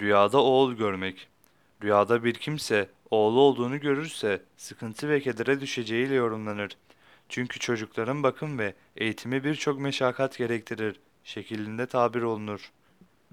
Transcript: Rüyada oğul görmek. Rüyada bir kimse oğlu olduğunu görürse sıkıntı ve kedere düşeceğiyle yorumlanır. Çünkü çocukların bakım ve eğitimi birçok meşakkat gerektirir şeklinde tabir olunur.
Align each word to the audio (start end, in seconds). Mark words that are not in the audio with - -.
Rüyada 0.00 0.42
oğul 0.42 0.72
görmek. 0.72 1.28
Rüyada 1.82 2.24
bir 2.24 2.34
kimse 2.34 2.88
oğlu 3.10 3.40
olduğunu 3.40 3.80
görürse 3.80 4.42
sıkıntı 4.56 5.08
ve 5.08 5.20
kedere 5.20 5.60
düşeceğiyle 5.60 6.14
yorumlanır. 6.14 6.76
Çünkü 7.28 7.58
çocukların 7.58 8.22
bakım 8.22 8.58
ve 8.58 8.74
eğitimi 8.96 9.44
birçok 9.44 9.80
meşakkat 9.80 10.38
gerektirir 10.38 11.00
şeklinde 11.24 11.86
tabir 11.86 12.22
olunur. 12.22 12.72